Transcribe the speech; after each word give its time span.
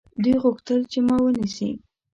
دوی 0.23 0.35
غوښتل 0.43 0.79
چې 0.91 0.99
ما 1.07 1.15
ونیسي. 1.21 1.69